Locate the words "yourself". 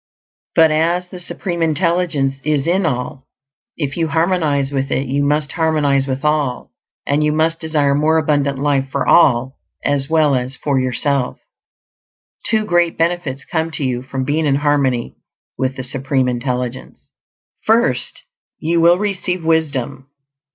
10.79-11.37